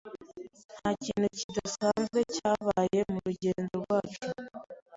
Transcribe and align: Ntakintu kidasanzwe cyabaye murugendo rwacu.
Ntakintu 0.79 1.27
kidasanzwe 1.39 2.19
cyabaye 2.35 2.99
murugendo 3.11 3.73
rwacu. 3.83 4.27